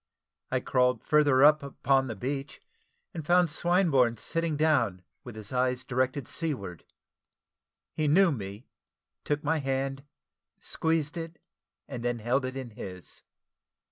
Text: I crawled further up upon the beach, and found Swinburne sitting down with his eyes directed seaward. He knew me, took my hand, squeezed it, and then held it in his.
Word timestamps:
I 0.49 0.61
crawled 0.61 1.03
further 1.03 1.43
up 1.43 1.61
upon 1.61 2.07
the 2.07 2.15
beach, 2.15 2.59
and 3.13 3.23
found 3.23 3.51
Swinburne 3.51 4.17
sitting 4.17 4.57
down 4.57 5.03
with 5.23 5.35
his 5.35 5.53
eyes 5.53 5.85
directed 5.85 6.27
seaward. 6.27 6.85
He 7.93 8.07
knew 8.07 8.31
me, 8.31 8.65
took 9.23 9.43
my 9.43 9.59
hand, 9.59 10.03
squeezed 10.59 11.17
it, 11.17 11.37
and 11.87 12.03
then 12.03 12.17
held 12.17 12.45
it 12.45 12.55
in 12.55 12.71
his. 12.71 13.21